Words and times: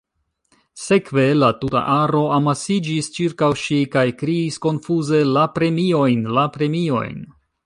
Sekve, 0.83 1.25
la 1.41 1.49
tuta 1.63 1.83
aro 1.97 2.21
amasiĝis 2.37 3.11
ĉirkaŭ 3.19 3.51
ŝi 3.65 3.77
kaj 3.97 4.07
kriis 4.23 4.59
konfuze 4.67 5.21
La 5.37 5.45
premiojn, 5.61 6.27
la 6.41 6.49
premiojn. 6.59 7.23